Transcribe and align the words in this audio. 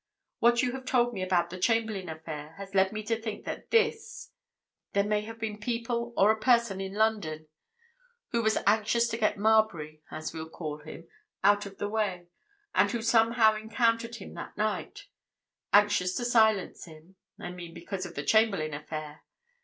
What 0.39 0.63
you 0.63 0.71
have 0.71 0.85
told 0.87 1.13
me 1.13 1.21
about 1.21 1.51
the 1.51 1.59
Chamberlayne 1.59 2.09
affair 2.09 2.55
has 2.57 2.73
led 2.73 2.91
me 2.91 3.03
to 3.03 3.21
think 3.21 3.45
this—there 3.69 5.03
may 5.03 5.21
have 5.21 5.37
been 5.39 5.59
people, 5.59 6.11
or 6.17 6.31
a 6.31 6.39
person, 6.39 6.81
in 6.81 6.95
London, 6.95 7.47
who 8.31 8.41
was 8.41 8.57
anxious 8.65 9.07
to 9.09 9.17
get 9.17 9.37
Marbury, 9.37 10.01
as 10.09 10.33
we'll 10.33 10.49
call 10.49 10.79
him, 10.79 11.07
out 11.43 11.67
of 11.67 11.77
the 11.77 11.87
way, 11.87 12.25
and 12.73 12.89
who 12.89 13.01
somehow 13.03 13.53
encountered 13.53 14.15
him 14.15 14.33
that 14.33 14.57
night—anxious 14.57 16.15
to 16.15 16.25
silence 16.25 16.85
him, 16.85 17.15
I 17.39 17.51
mean, 17.51 17.75
because 17.75 18.03
of 18.07 18.15
the 18.15 18.23
Chamberlayne 18.23 18.73
affair. 18.73 19.21